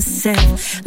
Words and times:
myself. 0.00 0.79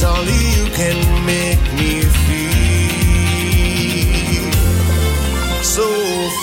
Cause 0.00 0.16
only 0.16 0.32
you 0.32 0.66
can 0.76 1.26
make 1.26 1.58
me 1.74 2.02
feel 2.02 2.52
so 5.60 5.88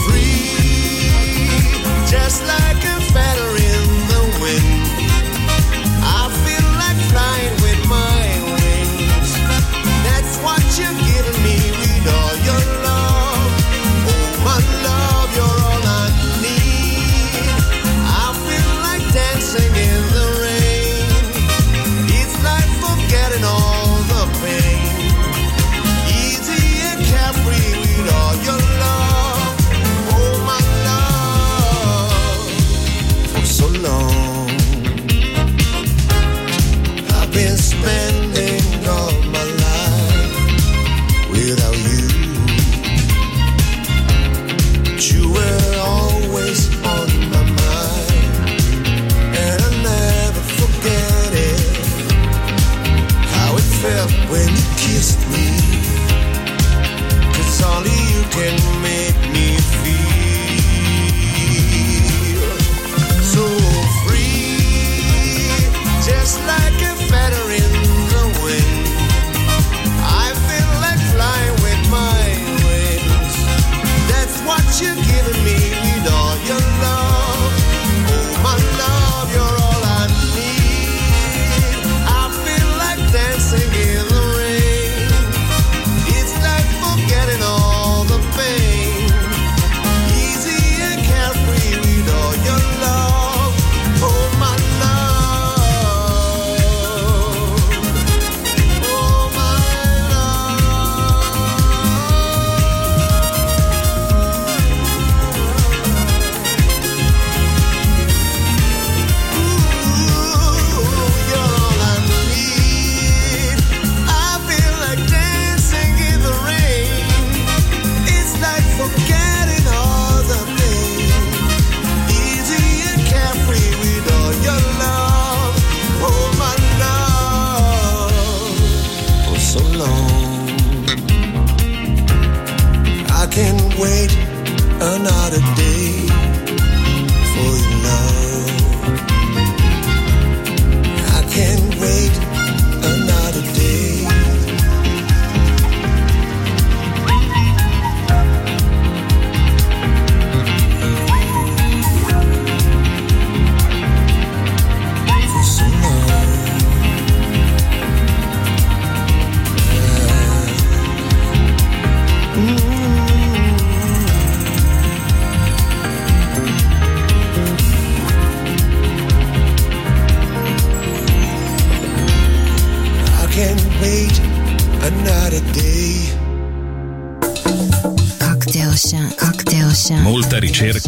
free, 0.09 0.49
just 2.05 2.43
like. 2.45 2.84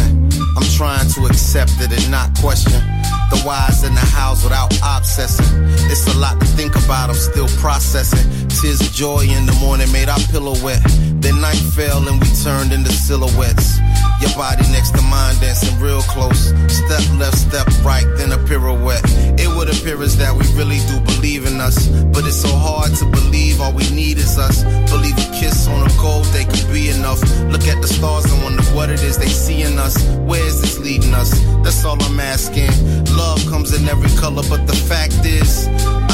I'm 0.00 0.68
trying 0.76 1.08
to 1.10 1.26
accept 1.26 1.72
it 1.80 1.92
and 1.92 2.10
not 2.10 2.34
question 2.38 2.82
the 3.30 3.38
whys 3.44 3.84
in 3.84 3.94
the 3.94 4.00
house 4.00 4.42
without 4.42 4.72
obsessing. 4.82 5.46
It's 5.90 6.06
a 6.14 6.18
lot 6.18 6.40
to 6.40 6.46
think 6.46 6.74
about, 6.76 7.10
I'm 7.10 7.16
still 7.16 7.48
processing. 7.60 8.48
Tears 8.48 8.80
of 8.80 8.92
joy 8.92 9.20
in 9.20 9.46
the 9.46 9.52
morning 9.60 9.90
made 9.92 10.08
our 10.08 10.18
pillow 10.30 10.54
wet. 10.64 10.82
Then 11.20 11.40
night 11.40 11.62
fell 11.74 12.06
and 12.08 12.20
we 12.20 12.28
turned 12.42 12.72
into 12.72 12.92
silhouettes. 12.92 13.78
Your 14.20 14.34
body 14.34 14.66
next 14.72 14.90
to 14.96 15.02
mine 15.02 15.36
dancing 15.40 15.78
real 15.80 16.02
close. 16.02 16.50
Step 16.66 17.02
left, 17.18 17.38
step 17.38 17.66
right, 17.84 18.06
then 18.16 18.32
a 18.32 18.38
pirouette. 18.38 19.04
It 19.38 19.48
would 19.48 19.68
appear 19.68 20.02
as 20.02 20.16
that 20.18 20.34
we 20.34 20.44
really 20.58 20.78
do 20.90 20.98
believe 21.00 21.46
in 21.46 21.60
us. 21.60 21.86
But 22.12 22.26
it's 22.26 22.40
so 22.40 22.50
hard 22.50 22.94
to 22.96 23.04
believe 23.06 23.60
all 23.60 23.72
we 23.72 23.88
need 23.90 24.18
is 24.18 24.38
us. 24.38 24.64
Believe 24.90 25.16
a 25.18 25.30
kiss 25.38 25.68
on 25.68 25.86
a 25.86 25.90
cold 25.98 26.24
day 26.32 26.44
could 26.44 26.66
be 26.72 26.90
enough. 26.90 27.20
Look 27.52 27.66
at 27.68 27.80
the 27.80 27.88
stars 27.88 28.24
and 28.32 28.42
wonder 28.42 28.62
what 28.74 28.90
it 28.90 29.02
is 29.02 29.18
they 29.18 29.28
see 29.28 29.62
in 29.62 29.78
us. 29.78 29.96
Where 30.26 30.44
is 30.44 30.60
this 30.60 30.78
leading 30.78 31.14
us? 31.14 31.30
That's 31.62 31.84
all 31.84 32.02
I'm 32.02 32.20
asking. 32.20 32.70
Love 33.16 33.44
comes 33.46 33.72
in 33.72 33.88
every 33.88 34.10
color, 34.18 34.42
but 34.48 34.66
the 34.66 34.76
fact 34.76 35.24
is, 35.24 35.68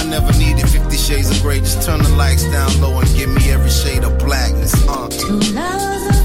I 0.05 0.07
never 0.07 0.39
needed 0.39 0.69
50 0.69 0.97
shades 0.99 1.31
of 1.31 1.41
gray. 1.41 1.61
Just 1.61 1.81
turn 1.87 2.03
the 2.03 2.11
lights 2.11 2.45
down 2.51 2.79
low 2.79 2.99
and 2.99 3.09
give 3.17 3.31
me 3.31 3.51
every 3.51 3.71
shade 3.71 4.05
of 4.05 4.19
blackness. 4.19 4.75
Uh. 4.87 5.09
Two 5.09 5.41
lovers 5.55 6.24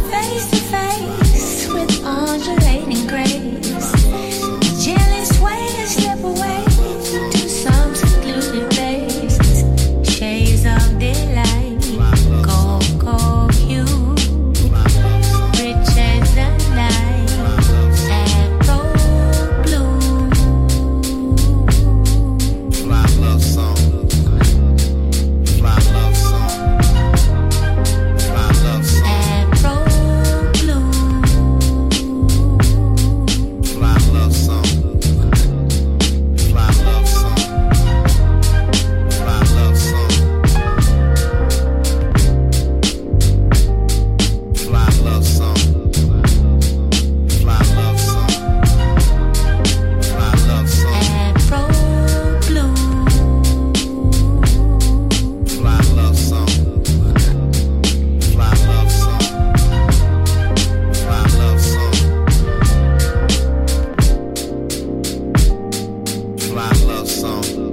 song. 67.19 67.68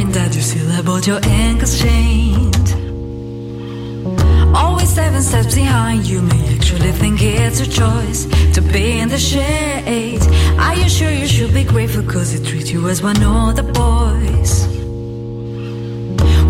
Ignoring 0.00 0.12
that 0.12 0.34
you 0.34 0.42
still 0.42 0.68
have 0.68 0.86
both 0.86 1.06
your 1.06 1.20
ankles 1.24 1.78
chained. 1.80 2.74
Always 4.54 4.88
seven 4.88 5.22
steps 5.22 5.54
behind 5.54 6.06
you, 6.06 6.22
may 6.22 6.54
actually 6.54 6.92
think 6.92 7.20
it's 7.22 7.60
your 7.60 7.68
choice 7.68 8.26
to 8.54 8.60
be 8.60 8.98
in 8.98 9.08
the 9.08 9.18
shade. 9.18 10.22
Are 10.58 10.74
you 10.74 10.88
sure 10.88 11.10
you 11.10 11.26
should 11.26 11.52
be 11.54 11.64
grateful 11.64 12.02
cause 12.02 12.32
they 12.32 12.44
treat 12.44 12.72
you 12.72 12.88
as 12.88 13.02
one 13.02 13.22
of 13.22 13.56
the 13.56 13.62
boys? 13.62 14.66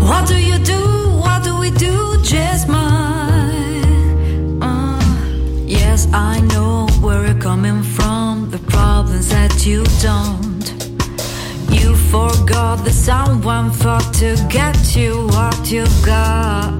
What 0.09 0.27
do 0.27 0.37
you 0.37 0.57
do? 0.59 0.81
What 1.25 1.43
do 1.43 1.59
we 1.59 1.71
do? 1.71 2.17
Just 2.23 2.67
mine. 2.67 4.61
Uh, 4.61 5.01
yes, 5.65 6.07
I 6.13 6.41
know 6.41 6.87
where 7.01 7.25
you're 7.25 7.41
coming 7.41 7.83
from. 7.83 8.49
The 8.49 8.59
problems 8.59 9.29
that 9.29 9.65
you 9.65 9.83
don't. 10.01 10.50
Forgot 12.11 12.83
that 12.83 12.91
someone 12.93 13.71
fought 13.71 14.13
to 14.15 14.35
get 14.49 14.97
you 14.97 15.27
what 15.27 15.71
you've 15.71 16.05
got. 16.05 16.73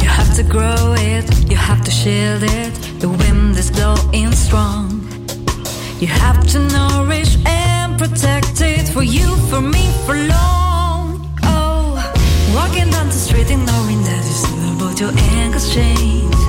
You 0.00 0.08
have 0.08 0.34
to 0.36 0.42
grow 0.42 0.94
it, 0.96 1.26
you 1.50 1.56
have 1.56 1.84
to 1.84 1.90
shield 1.90 2.42
it. 2.42 2.72
The 2.98 3.10
wind 3.10 3.54
is 3.58 3.70
blowing 3.70 4.32
strong. 4.32 5.06
You 6.00 6.06
have 6.06 6.46
to 6.52 6.58
nourish 6.58 7.36
and 7.44 7.98
protect 7.98 8.62
it 8.62 8.88
for 8.88 9.02
you, 9.02 9.36
for 9.50 9.60
me, 9.60 9.92
for 10.06 10.14
long. 10.14 11.28
Oh, 11.42 11.92
walking 12.54 12.88
down 12.90 13.08
the 13.08 13.12
street 13.12 13.50
ignoring 13.50 14.02
that 14.04 14.24
you 14.24 14.32
still 14.32 14.74
about 14.74 14.98
your 14.98 15.12
ankles 15.36 15.74
chained. 15.74 16.45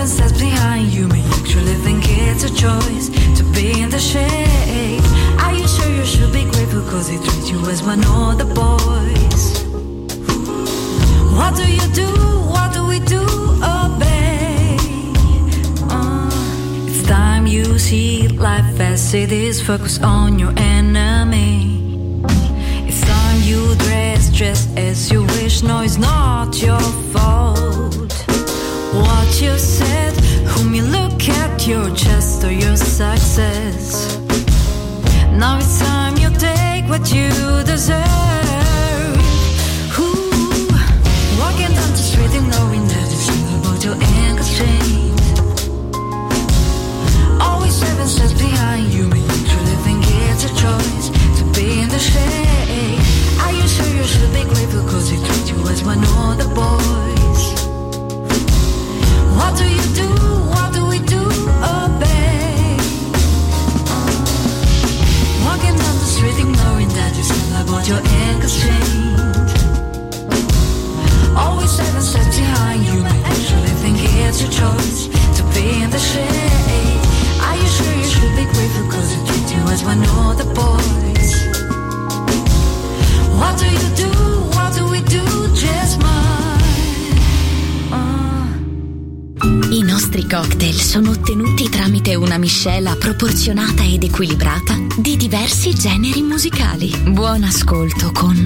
Seven 0.00 0.16
steps 0.30 0.40
behind 0.40 0.94
you, 0.94 1.06
may 1.08 1.22
actually 1.38 1.74
think 1.74 2.04
it's 2.08 2.44
a 2.44 2.48
choice 2.48 3.10
to 3.36 3.44
be 3.52 3.82
in 3.82 3.90
the 3.90 3.98
shade. 3.98 5.02
Are 5.38 5.52
you 5.52 5.68
sure 5.68 5.90
you 5.92 6.06
should 6.06 6.32
be 6.32 6.44
grateful 6.44 6.80
cause 6.88 7.10
they 7.10 7.18
treat 7.18 7.52
you 7.52 7.60
as 7.68 7.82
one 7.82 8.02
of 8.06 8.38
the 8.38 8.46
boys? 8.46 9.62
What 11.36 11.54
do 11.54 11.70
you 11.70 11.86
do? 11.92 12.08
What 12.48 12.72
do 12.72 12.86
we 12.86 13.00
do? 13.00 13.20
Obey. 13.60 14.78
Uh, 15.90 16.30
it's 16.88 17.06
time 17.06 17.46
you 17.46 17.78
see 17.78 18.26
life 18.28 18.80
as 18.80 19.12
it 19.12 19.32
is. 19.32 19.60
Focus 19.60 20.00
on 20.00 20.38
your 20.38 20.54
enemy. 20.56 22.24
It's 22.88 23.02
time 23.02 23.42
you 23.42 23.74
dress 23.74 24.30
just 24.30 24.74
as 24.78 25.12
you 25.12 25.24
wish. 25.24 25.62
No, 25.62 25.82
it's 25.82 25.98
not 25.98 26.62
your 26.62 26.80
fault. 27.12 27.90
What 28.92 29.40
you 29.40 29.56
said, 29.56 29.79
Now 35.40 35.56
it's 35.56 35.78
time 35.78 36.18
you 36.18 36.28
take 36.28 36.84
what 36.90 37.10
you 37.14 37.30
deserve. 37.64 38.04
Walking 41.40 41.72
down 41.78 41.90
the 41.96 42.04
street 42.10 42.34
ignoring 42.34 42.86
that 42.92 43.08
it's 43.08 43.26
your. 43.82 43.96
Always 47.40 47.74
seven 47.74 48.06
steps 48.06 48.34
behind 48.34 48.92
you, 48.92 49.08
think 49.86 50.04
it's 50.28 50.44
a 50.44 50.52
choice 50.64 51.08
to 51.38 51.44
be 51.56 51.80
in 51.80 51.88
the 51.88 51.98
shade. 51.98 53.00
Are 53.40 53.52
you 53.52 53.66
sure 53.66 53.88
you 53.96 54.04
should 54.04 54.32
be 54.34 54.44
treat 55.24 55.46
you 55.52 55.58
as 55.72 55.82
one 55.82 56.04
of 56.04 56.36
the 56.36 56.48
boys? 56.52 57.42
What 59.38 59.56
do 59.56 59.64
you 59.64 59.86
do? 59.94 60.39
Down 66.20 66.28
ignoring 66.28 66.88
that 66.88 67.16
you 67.16 67.22
still 67.22 67.50
have 67.56 67.66
got 67.66 67.88
your 67.88 68.02
ankles 68.28 68.60
chained. 68.60 69.48
Always 71.34 71.70
seven 71.70 72.02
steps 72.02 72.36
behind 72.36 72.84
you, 72.84 73.02
may 73.02 73.22
actually 73.24 73.72
think 73.80 73.96
it's 74.00 74.42
your 74.42 74.50
choice 74.50 75.08
to 75.36 75.42
be 75.54 75.82
in 75.82 75.88
the 75.88 75.98
shade. 75.98 77.00
Are 77.40 77.56
you 77.56 77.66
sure 77.66 77.94
you 77.96 78.04
should 78.04 78.36
be 78.36 78.44
grateful 78.52 78.90
cause 78.92 79.08
they 79.08 79.20
treat 79.32 79.48
you 79.56 79.62
as 79.72 79.82
one 79.82 80.02
of 80.02 80.36
the 80.36 80.44
boys? 80.52 81.30
What 83.40 83.58
do 83.58 83.66
you 83.66 83.88
do? 83.96 84.12
What 84.56 84.74
do 84.74 84.90
we 84.90 85.00
do? 85.00 85.24
Just 85.54 86.00
mine. 86.00 86.49
I 89.42 89.82
nostri 89.82 90.26
cocktail 90.26 90.74
sono 90.74 91.12
ottenuti 91.12 91.70
tramite 91.70 92.14
una 92.14 92.36
miscela 92.36 92.94
proporzionata 92.96 93.82
ed 93.82 94.02
equilibrata 94.02 94.76
di 94.98 95.16
diversi 95.16 95.72
generi 95.72 96.20
musicali. 96.20 96.94
Buon 97.08 97.44
ascolto 97.44 98.12
con 98.12 98.36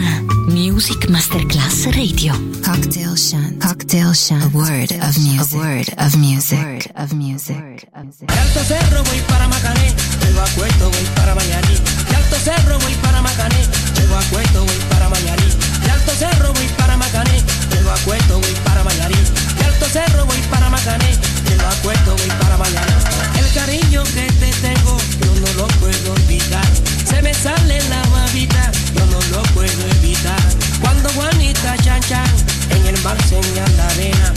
Music 0.48 1.08
Masterclass 1.08 1.86
Radio. 1.86 2.32
Cocktail 2.62 3.16
Shant. 3.16 3.64
Cocktail 3.64 4.14
Shant. 4.14 4.42
A 4.42 4.56
word 4.56 4.92
of 5.00 5.16
music. 5.16 5.54
A 5.54 5.56
word 5.56 5.94
of 5.98 6.14
music. 6.14 6.58
A 6.58 6.62
word 6.62 6.90
of 6.94 7.12
music. 7.12 7.88
Alto 8.26 8.60
cerro 8.64 9.02
voy 9.02 9.20
para 9.26 9.48
Macané, 9.48 9.92
llego 10.20 10.40
a 10.40 10.48
Cueto, 10.54 10.90
voy 10.90 11.06
para 11.16 11.34
Mayarí. 11.34 11.76
Alto 12.14 12.36
cerro 12.36 12.78
voy 12.78 12.94
para 13.02 13.20
Macané, 13.20 13.66
llego 13.98 14.16
a 14.16 14.22
Cueto, 14.30 14.64
voy 14.64 14.78
para 14.88 15.08
Mayarí. 15.08 15.50
Alto 15.90 16.12
cerro 16.16 16.52
voy 16.52 16.68
para 16.76 16.96
Macané, 16.96 17.42
llego 17.72 17.90
a 17.90 17.98
Cueto, 18.04 18.38
voy 18.38 18.54
para 18.64 18.84
Mayarí. 18.84 19.43
Del 19.64 19.72
alto 19.72 19.86
cerro 19.86 20.26
voy 20.26 20.36
para 20.50 20.68
Macané, 20.68 21.16
de 21.48 21.56
lo 21.56 21.66
acuerdos 21.66 22.20
voy 22.20 22.28
para 22.38 22.56
Bayana. 22.58 22.98
El 23.38 23.50
cariño 23.54 24.02
que 24.12 24.26
te 24.38 24.50
tengo, 24.60 24.98
yo 25.22 25.34
no 25.40 25.52
lo 25.54 25.66
puedo 25.78 26.12
olvidar. 26.12 26.66
Se 27.08 27.22
me 27.22 27.32
sale 27.32 27.80
la 27.88 28.02
babita, 28.10 28.70
yo 28.94 29.06
no 29.06 29.18
lo 29.32 29.42
puedo 29.54 29.88
evitar. 29.96 30.38
Cuando 30.82 31.08
Juanita 31.10 31.78
chan 31.78 32.02
chan, 32.02 32.28
en 32.68 32.86
el 32.94 33.02
mar 33.02 33.16
señala 33.26 33.86
arena 33.88 34.34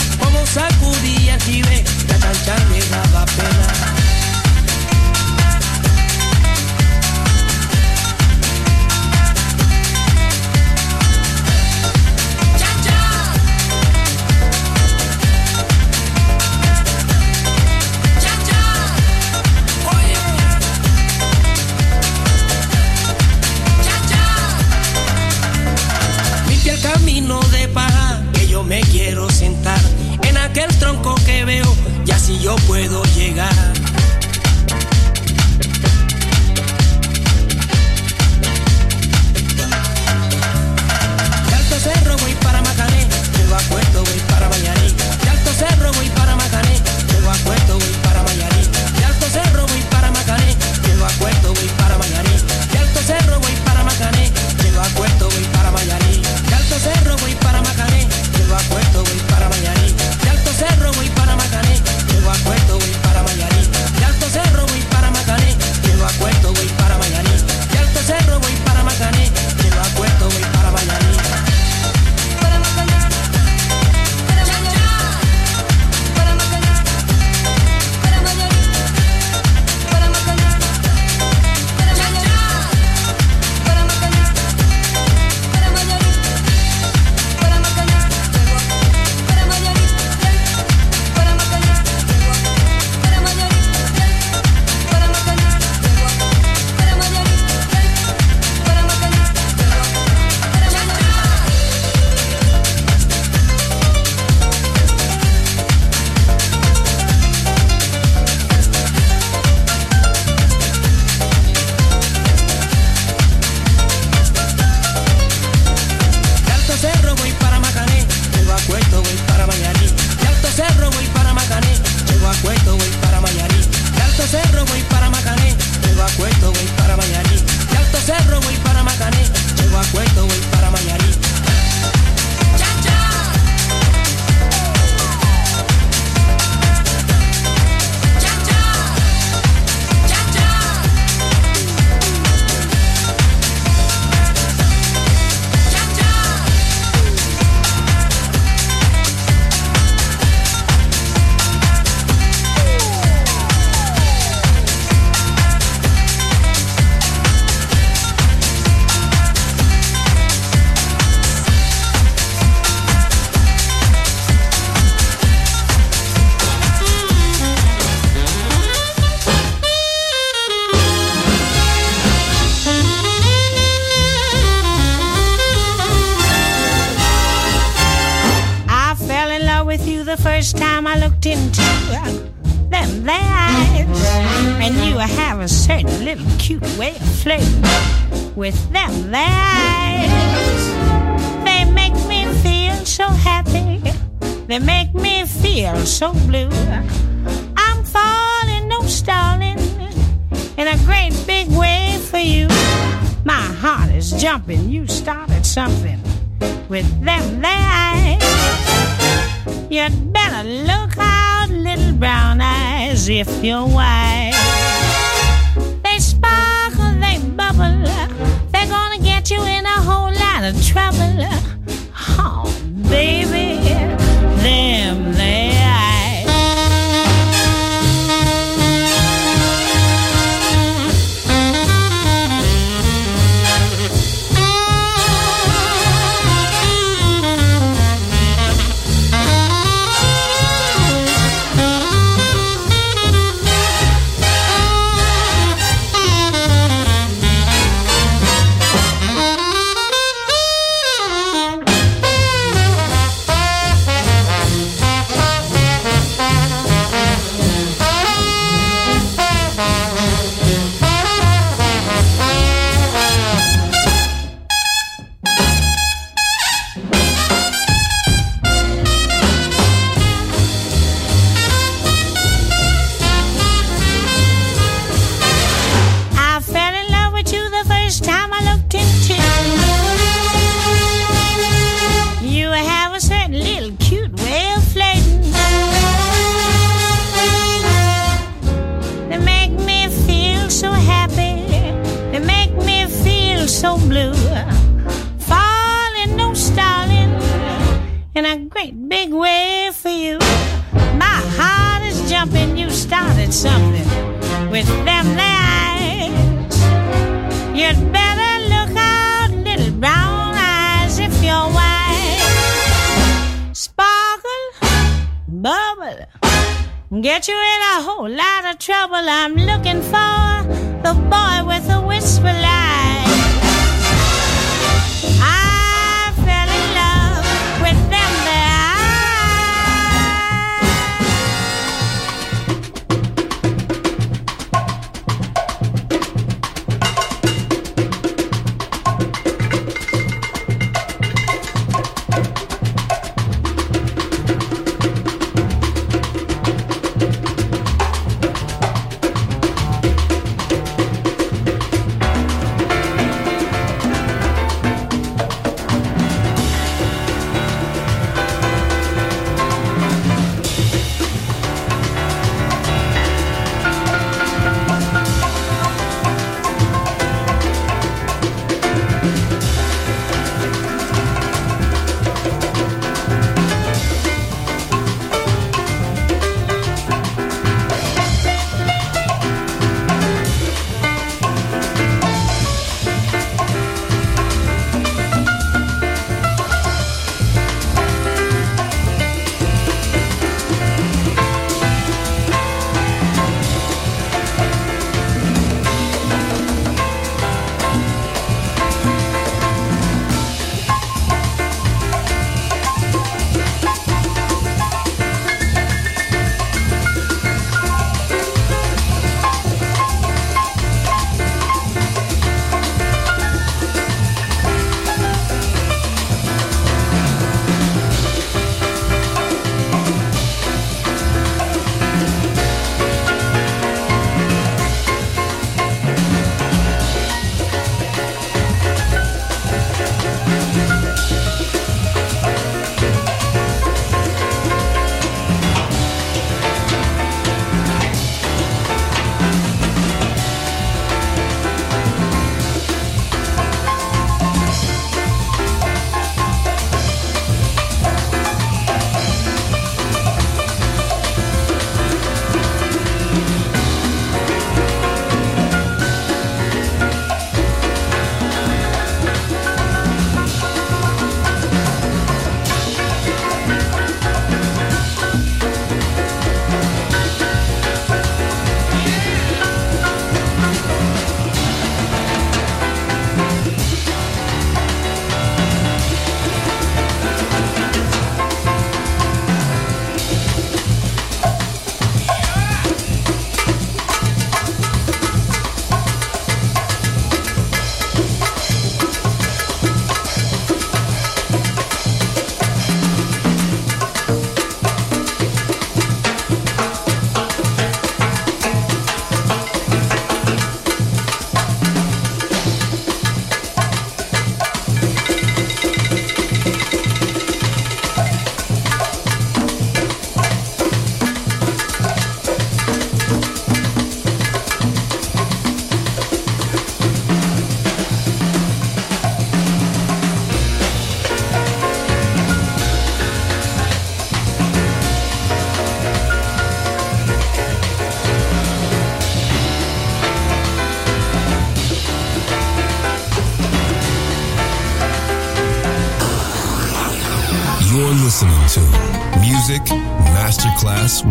so 195.97 196.13
blue. 196.27 196.46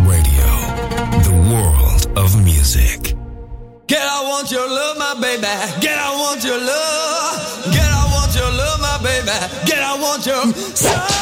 Radio, 0.04 0.50
the 1.24 1.32
world 1.50 2.18
of 2.18 2.42
music. 2.44 3.14
Get 3.86 4.02
I 4.02 4.22
want 4.28 4.50
your 4.50 4.68
love, 4.68 4.98
my 4.98 5.14
baby. 5.14 5.46
Get 5.80 5.96
I 5.98 6.10
want 6.20 6.44
your 6.44 6.58
love. 6.58 7.72
Get 7.72 7.88
I 7.88 8.04
want 8.12 8.34
your 8.34 8.50
love, 8.50 8.80
my 8.80 8.98
baby. 9.02 9.32
Get 9.64 9.82
I 9.82 9.98
want 9.98 10.26
your. 10.26 11.15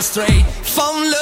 straight 0.00 0.46
from 0.62 1.02
love. 1.10 1.21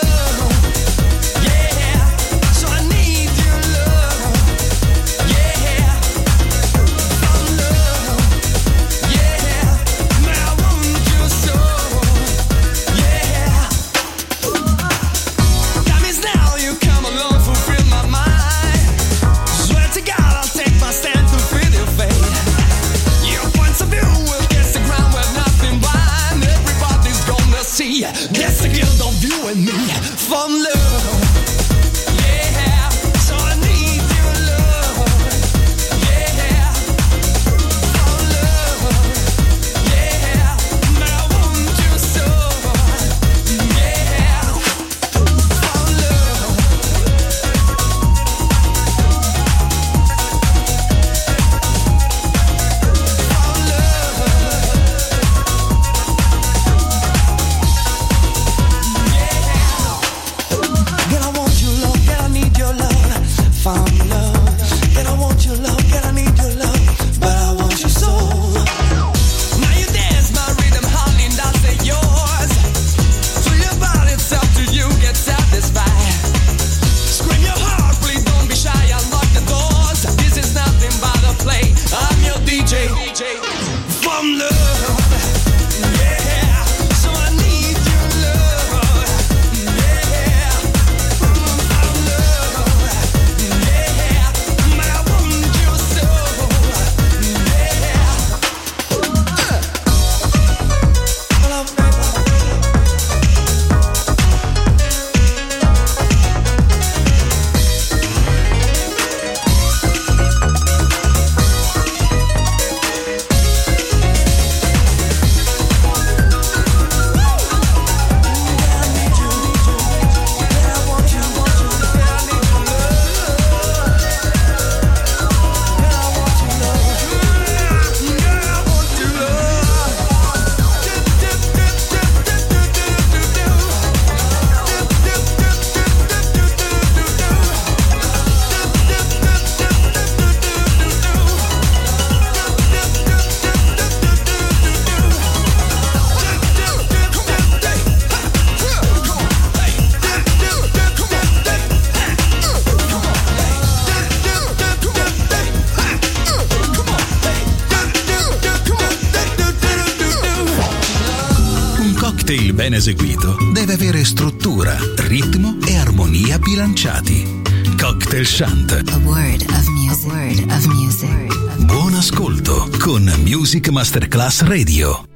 Masterclass 173.90 174.42
Radio. 174.42 175.09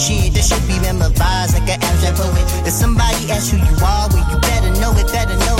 Shit, 0.00 0.32
this 0.32 0.48
should 0.48 0.66
be 0.66 0.80
memorized 0.80 1.52
like 1.52 1.68
an 1.68 1.76
abstract 1.84 2.16
poet. 2.16 2.66
If 2.66 2.72
somebody 2.72 3.30
asks 3.30 3.50
who 3.50 3.58
you 3.58 3.76
are, 3.84 4.08
well, 4.08 4.24
you 4.32 4.40
better 4.40 4.72
know 4.80 4.96
it, 4.96 5.12
better 5.12 5.36
know 5.44 5.59